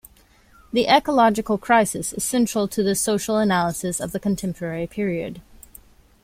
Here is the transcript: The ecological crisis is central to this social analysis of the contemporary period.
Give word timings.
The 0.73 0.87
ecological 0.87 1.59
crisis 1.59 2.11
is 2.11 2.23
central 2.23 2.67
to 2.69 2.81
this 2.81 2.99
social 2.99 3.37
analysis 3.37 3.99
of 3.99 4.13
the 4.13 4.19
contemporary 4.19 4.87
period. 4.87 5.41